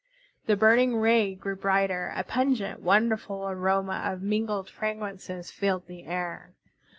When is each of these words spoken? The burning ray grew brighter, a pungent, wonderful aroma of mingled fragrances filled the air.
The 0.47 0.57
burning 0.57 0.95
ray 0.97 1.35
grew 1.35 1.55
brighter, 1.55 2.11
a 2.15 2.23
pungent, 2.23 2.79
wonderful 2.81 3.47
aroma 3.47 4.01
of 4.03 4.23
mingled 4.23 4.67
fragrances 4.67 5.51
filled 5.51 5.85
the 5.85 6.05
air. 6.07 6.55